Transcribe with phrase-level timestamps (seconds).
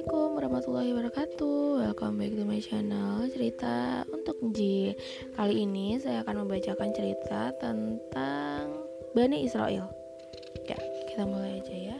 [0.00, 1.60] Assalamualaikum warahmatullahi wabarakatuh.
[1.84, 4.96] Welcome back to my channel Cerita untuk Nji.
[5.36, 8.80] Kali ini saya akan membacakan cerita tentang
[9.12, 9.92] Bani Israel.
[10.64, 11.98] Ya, kita mulai aja ya.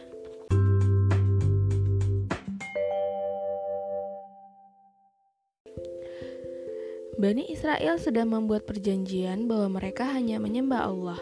[7.20, 11.20] Bani Israel sedang membuat perjanjian bahwa mereka hanya menyembah Allah.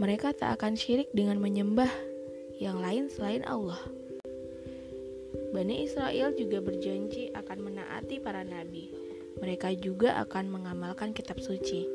[0.00, 1.92] Mereka tak akan syirik dengan menyembah
[2.56, 3.99] yang lain selain Allah
[5.50, 8.90] Bani Israel juga berjanji akan menaati para nabi.
[9.40, 11.86] Mereka juga akan mengamalkan kitab suci.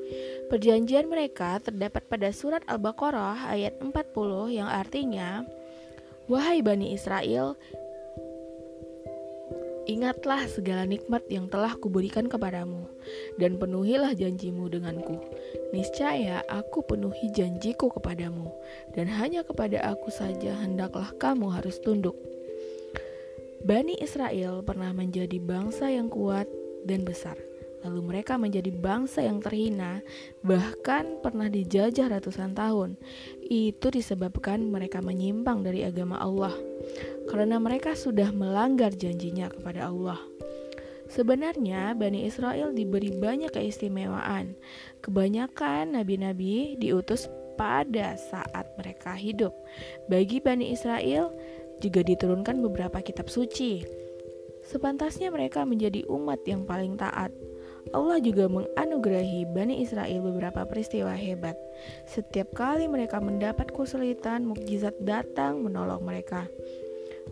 [0.51, 3.93] Perjanjian mereka terdapat pada surat Al-Baqarah ayat 40
[4.49, 5.45] yang artinya,
[6.25, 7.53] Wahai Bani Israel,
[9.85, 12.89] Ingatlah segala nikmat yang telah kuberikan kepadamu,
[13.37, 15.21] dan penuhilah janjimu denganku.
[15.77, 18.49] Niscaya aku penuhi janjiku kepadamu,
[18.97, 22.17] dan hanya kepada aku saja hendaklah kamu harus tunduk.
[23.65, 26.45] Bani Israel pernah menjadi bangsa yang kuat
[26.85, 27.33] dan besar.
[27.81, 30.05] Lalu mereka menjadi bangsa yang terhina,
[30.45, 32.93] bahkan pernah dijajah ratusan tahun.
[33.41, 36.53] Itu disebabkan mereka menyimpang dari agama Allah,
[37.25, 40.21] karena mereka sudah melanggar janjinya kepada Allah.
[41.09, 44.53] Sebenarnya, Bani Israel diberi banyak keistimewaan.
[45.01, 49.55] Kebanyakan nabi-nabi diutus pada saat mereka hidup.
[50.11, 51.31] Bagi Bani Israel,
[51.79, 53.85] juga diturunkan beberapa kitab suci.
[54.65, 57.29] Sepantasnya mereka menjadi umat yang paling taat.
[57.93, 61.53] Allah juga menganugerahi Bani Israel beberapa peristiwa hebat.
[62.09, 66.49] Setiap kali mereka mendapat kesulitan, mukjizat datang menolong mereka.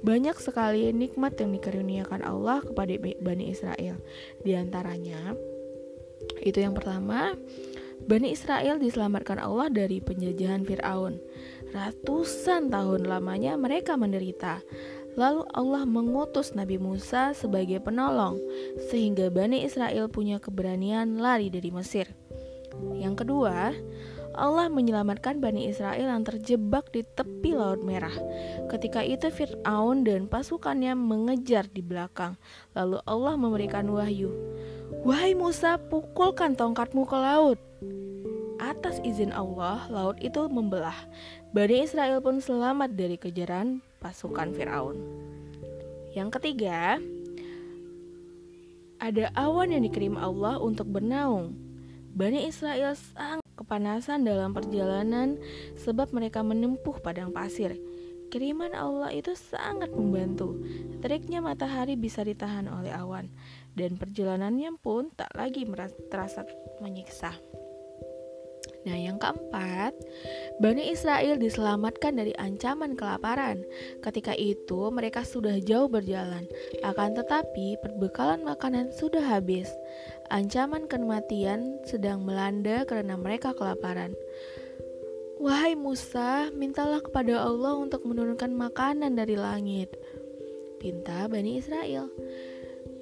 [0.06, 3.98] Banyak sekali nikmat yang dikaruniakan Allah kepada Bani Israel.
[4.46, 5.34] Di antaranya,
[6.46, 7.34] itu yang pertama,
[8.04, 11.18] Bani Israel diselamatkan Allah dari penjajahan Firaun.
[11.74, 14.62] Ratusan tahun lamanya mereka menderita.
[15.18, 18.38] Lalu Allah mengutus Nabi Musa sebagai penolong,
[18.94, 22.14] sehingga Bani Israel punya keberanian lari dari Mesir.
[22.98, 23.74] Yang kedua,
[24.34, 28.14] Allah menyelamatkan Bani Israel yang terjebak di tepi Laut Merah.
[28.70, 32.38] Ketika itu Fir'aun dan pasukannya mengejar di belakang.
[32.74, 34.34] Lalu Allah memberikan wahyu.
[35.06, 37.62] Wahai Musa, pukulkan tongkatmu ke laut.
[38.64, 40.96] Atas izin Allah, laut itu membelah.
[41.52, 44.96] Bani Israel pun selamat dari kejaran pasukan Firaun.
[46.16, 46.96] Yang ketiga,
[49.04, 51.60] ada awan yang dikirim Allah untuk bernaung.
[52.16, 55.36] Bani Israel sangat kepanasan dalam perjalanan
[55.76, 57.76] sebab mereka menempuh padang pasir.
[58.32, 60.56] Kiriman Allah itu sangat membantu.
[61.04, 63.28] Teriknya matahari bisa ditahan oleh awan,
[63.76, 65.68] dan perjalanannya pun tak lagi
[66.08, 66.48] terasa
[66.80, 67.36] menyiksa.
[68.84, 69.96] Nah, yang keempat,
[70.60, 73.64] Bani Israel diselamatkan dari ancaman kelaparan.
[74.04, 76.44] Ketika itu, mereka sudah jauh berjalan,
[76.84, 79.72] akan tetapi perbekalan makanan sudah habis.
[80.28, 84.20] Ancaman kematian sedang melanda karena mereka kelaparan.
[85.40, 89.92] Wahai Musa, mintalah kepada Allah untuk menurunkan makanan dari langit.
[90.84, 92.12] Pinta Bani Israel.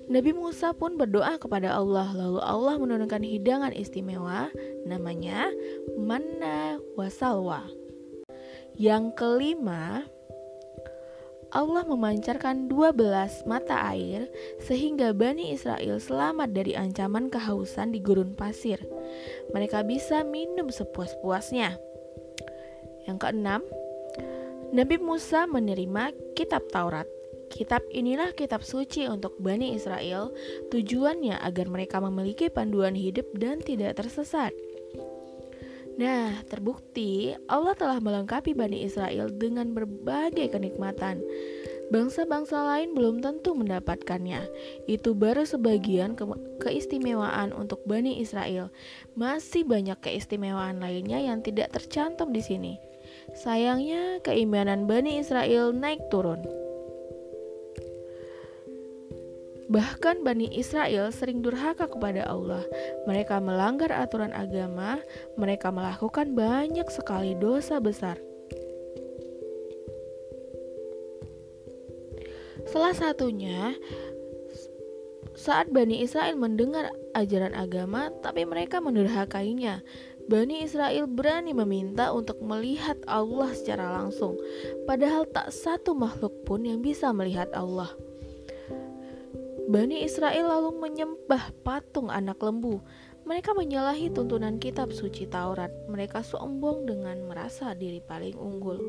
[0.10, 4.50] Nabi Musa pun berdoa kepada Allah, lalu Allah menurunkan hidangan istimewa
[4.88, 5.54] namanya
[6.00, 7.68] manna wasalwa.
[8.80, 10.08] Yang kelima,
[11.52, 14.32] Allah memancarkan 12 mata air
[14.64, 18.80] sehingga Bani Israel selamat dari ancaman kehausan di gurun pasir.
[19.52, 21.76] Mereka bisa minum sepuas-puasnya.
[23.04, 23.62] Yang keenam,
[24.72, 27.21] Nabi Musa menerima kitab Taurat.
[27.52, 30.32] Kitab inilah kitab suci untuk Bani Israel,
[30.72, 34.56] tujuannya agar mereka memiliki panduan hidup dan tidak tersesat.
[36.00, 41.20] Nah, terbukti Allah telah melengkapi Bani Israel dengan berbagai kenikmatan.
[41.92, 44.48] Bangsa-bangsa lain belum tentu mendapatkannya.
[44.88, 46.24] Itu baru sebagian ke
[46.64, 48.72] keistimewaan untuk Bani Israel.
[49.20, 52.74] Masih banyak keistimewaan lainnya yang tidak tercantum di sini.
[53.36, 56.40] Sayangnya, keimanan Bani Israel naik turun.
[59.72, 62.68] Bahkan Bani Israel sering durhaka kepada Allah.
[63.08, 65.00] Mereka melanggar aturan agama,
[65.40, 68.20] mereka melakukan banyak sekali dosa besar.
[72.68, 73.72] Salah satunya
[75.40, 79.80] saat Bani Israel mendengar ajaran agama, tapi mereka mendurhakainya.
[80.28, 84.36] Bani Israel berani meminta untuk melihat Allah secara langsung,
[84.86, 87.90] padahal tak satu makhluk pun yang bisa melihat Allah.
[89.72, 92.84] Bani Israel lalu menyembah patung anak lembu.
[93.24, 95.72] Mereka menyalahi tuntunan kitab suci Taurat.
[95.88, 98.84] Mereka sombong dengan merasa diri paling unggul.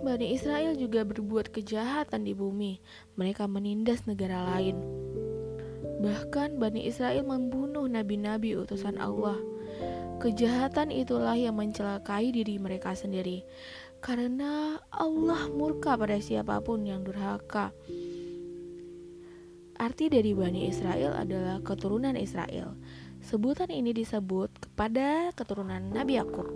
[0.00, 2.80] Bani Israel juga berbuat kejahatan di bumi.
[3.20, 4.80] Mereka menindas negara lain.
[6.00, 9.36] Bahkan Bani Israel membunuh nabi-nabi utusan Allah.
[10.16, 13.44] Kejahatan itulah yang mencelakai diri mereka sendiri.
[14.00, 17.76] Karena Allah murka pada siapa pun yang durhaka.
[19.76, 22.72] Arti dari Bani Israel adalah keturunan Israel.
[23.20, 26.48] Sebutan ini disebut kepada keturunan Nabi Yakub.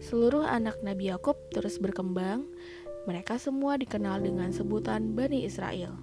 [0.00, 2.48] Seluruh anak Nabi Yakub terus berkembang.
[3.04, 6.00] Mereka semua dikenal dengan sebutan Bani Israel.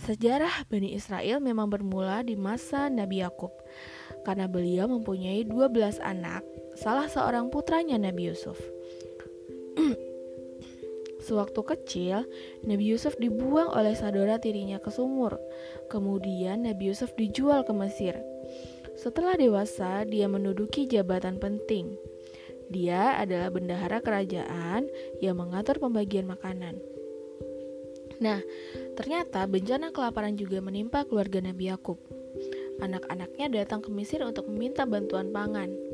[0.00, 3.52] Sejarah Bani Israel memang bermula di masa Nabi Yakub
[4.24, 6.40] karena beliau mempunyai 12 anak,
[6.72, 8.56] salah seorang putranya Nabi Yusuf.
[11.26, 12.22] Sewaktu kecil,
[12.62, 15.42] Nabi Yusuf dibuang oleh saudara tirinya ke sumur.
[15.90, 18.14] Kemudian Nabi Yusuf dijual ke Mesir.
[18.94, 21.98] Setelah dewasa, dia menduduki jabatan penting.
[22.70, 24.86] Dia adalah bendahara kerajaan
[25.18, 26.78] yang mengatur pembagian makanan.
[28.22, 28.40] Nah,
[28.94, 31.98] ternyata bencana kelaparan juga menimpa keluarga Nabi Yakub.
[32.78, 35.85] Anak-anaknya datang ke Mesir untuk meminta bantuan pangan.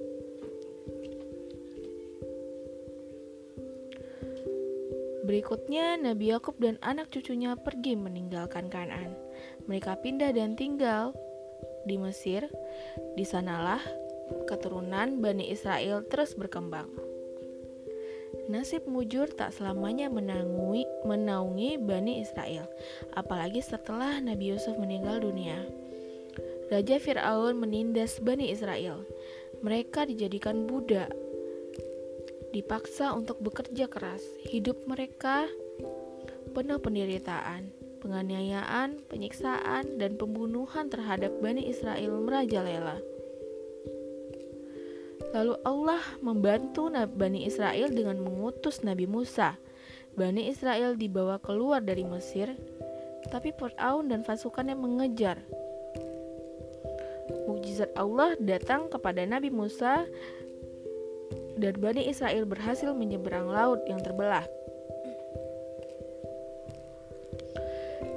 [5.33, 9.17] Berikutnya, Nabi Yakub dan anak cucunya pergi meninggalkan Kanaan.
[9.65, 11.17] Mereka pindah dan tinggal
[11.89, 12.53] di Mesir.
[13.17, 13.81] Di sanalah
[14.45, 16.93] keturunan Bani Israel terus berkembang.
[18.53, 22.69] Nasib mujur tak selamanya menangui, menaungi Bani Israel,
[23.17, 25.65] apalagi setelah Nabi Yusuf meninggal dunia.
[26.69, 29.01] Raja Fir'aun menindas Bani Israel.
[29.65, 31.09] Mereka dijadikan budak
[32.53, 34.21] dipaksa untuk bekerja keras.
[34.45, 35.49] Hidup mereka
[36.53, 37.73] penuh penderitaan,
[38.05, 43.01] penganiayaan, penyiksaan, dan pembunuhan terhadap Bani Israel merajalela.
[45.33, 49.57] Lalu Allah membantu Bani Israel dengan mengutus Nabi Musa.
[50.13, 52.53] Bani Israel dibawa keluar dari Mesir,
[53.33, 55.41] tapi Fir'aun dan pasukannya mengejar.
[57.49, 60.05] Mukjizat Allah datang kepada Nabi Musa
[61.63, 64.43] dan Bani Israel berhasil menyeberang laut yang terbelah.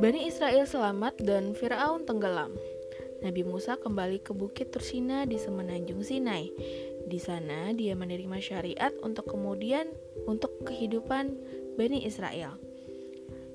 [0.02, 2.58] Bani Israel selamat dan Firaun tenggelam.
[3.22, 6.50] Nabi Musa kembali ke Bukit Tursina di semenanjung Sinai.
[7.06, 9.88] Di sana dia menerima syariat untuk kemudian
[10.26, 11.38] untuk kehidupan
[11.78, 12.58] Bani Israel.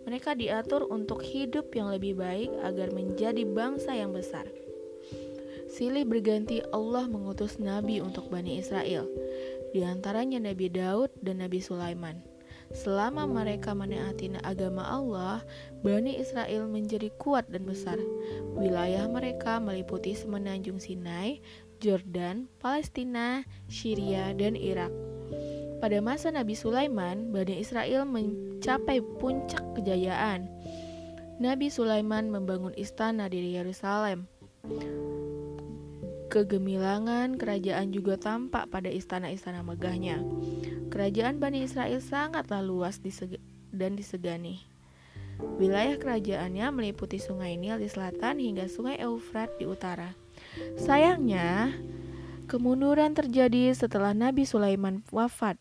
[0.06, 4.48] Mereka diatur untuk hidup yang lebih baik agar menjadi bangsa yang besar.
[5.70, 9.06] Silih berganti Allah mengutus nabi untuk Bani Israel
[9.70, 12.19] di antaranya Nabi Daud dan Nabi Sulaiman.
[12.70, 15.43] Selama mereka menaati agama Allah,
[15.82, 17.99] Bani Israel menjadi kuat dan besar.
[18.55, 21.43] Wilayah mereka meliputi semenanjung Sinai,
[21.82, 24.94] Jordan, Palestina, Syria, dan Irak.
[25.82, 30.46] Pada masa Nabi Sulaiman, Bani Israel mencapai puncak kejayaan.
[31.43, 34.31] Nabi Sulaiman membangun istana di Yerusalem.
[36.31, 40.23] Kegemilangan kerajaan juga tampak pada istana-istana megahnya.
[40.87, 43.03] Kerajaan Bani Israel sangatlah luas
[43.75, 44.62] dan disegani.
[45.59, 50.15] Wilayah kerajaannya meliputi sungai Nil di selatan hingga sungai Eufrat di utara.
[50.79, 51.75] Sayangnya,
[52.47, 55.59] kemunduran terjadi setelah Nabi Sulaiman wafat.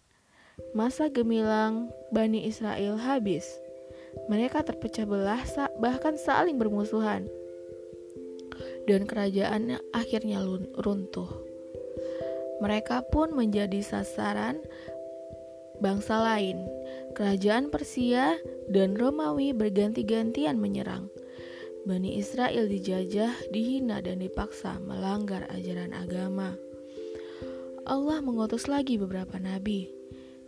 [0.78, 3.58] Masa gemilang Bani Israel habis.
[4.30, 5.42] Mereka terpecah belah
[5.82, 7.26] bahkan saling bermusuhan
[8.90, 10.42] dan kerajaannya akhirnya
[10.82, 11.30] runtuh.
[12.60, 14.58] Mereka pun menjadi sasaran
[15.78, 16.66] bangsa lain.
[17.14, 18.34] Kerajaan Persia
[18.74, 21.08] dan Romawi berganti-gantian menyerang.
[21.88, 26.58] Bani Israel dijajah, dihina, dan dipaksa melanggar ajaran agama.
[27.88, 29.90] Allah mengutus lagi beberapa nabi,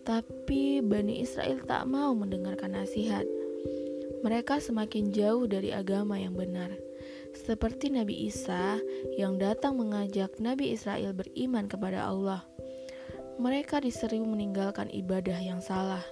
[0.03, 3.25] tapi Bani Israel tak mau mendengarkan nasihat.
[4.21, 6.69] Mereka semakin jauh dari agama yang benar
[7.31, 8.77] seperti Nabi Isa
[9.15, 12.45] yang datang mengajak Nabi Israel beriman kepada Allah.
[13.41, 16.03] Mereka diseru meninggalkan ibadah yang salah,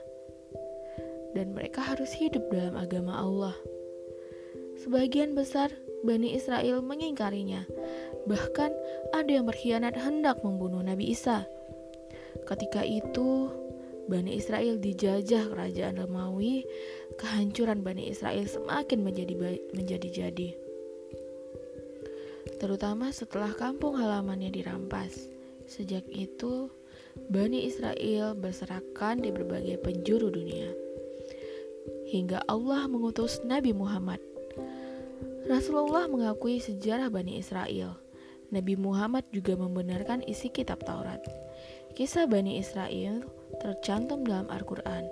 [1.38, 3.56] dan mereka harus hidup dalam agama Allah.
[4.82, 5.70] Sebagian besar
[6.02, 7.68] Bani Israel mengingkarinya,
[8.26, 8.72] bahkan
[9.12, 11.44] ada yang berkhianat hendak membunuh Nabi Isa.
[12.48, 13.52] Ketika itu,
[14.10, 16.66] Bani Israel dijajah kerajaan Romawi,
[17.20, 19.36] kehancuran Bani Israel semakin menjadi
[19.76, 20.70] menjadi-jadi
[22.60, 25.32] terutama setelah kampung halamannya dirampas.
[25.66, 26.68] Sejak itu,
[27.32, 30.76] Bani Israel berserakan di berbagai penjuru dunia.
[32.12, 34.20] Hingga Allah mengutus Nabi Muhammad.
[35.48, 37.96] Rasulullah mengakui sejarah Bani Israel.
[38.52, 41.22] Nabi Muhammad juga membenarkan isi kitab Taurat.
[41.96, 43.24] Kisah Bani Israel
[43.62, 45.06] tercantum dalam Al-Quran.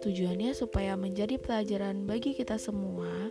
[0.00, 3.28] Tujuannya supaya menjadi pelajaran bagi kita semua.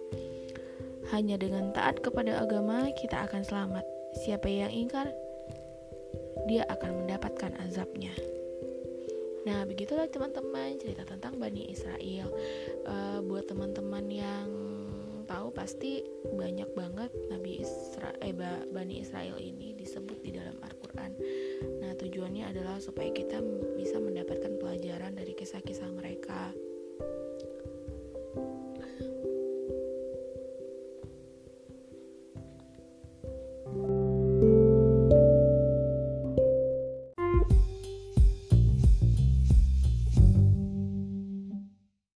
[1.09, 3.85] Hanya dengan taat kepada agama kita akan selamat.
[4.21, 5.09] Siapa yang ingkar,
[6.45, 8.13] dia akan mendapatkan azabnya.
[9.49, 12.29] Nah, begitulah teman-teman cerita tentang Bani Israel.
[12.85, 14.49] Uh, buat teman-teman yang
[15.25, 16.05] tahu pasti
[16.37, 18.33] banyak banget Nabi Isra eh
[18.73, 21.13] Bani Israel ini disebut di dalam Al-Qur'an.
[21.99, 23.43] Tujuannya adalah supaya kita
[23.75, 26.55] bisa mendapatkan pelajaran dari kisah-kisah mereka.